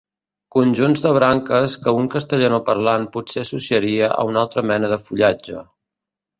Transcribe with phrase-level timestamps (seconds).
[0.53, 5.67] Conjunts de branques que un castellanoparlant potser associaria a una altra mena de fullatge.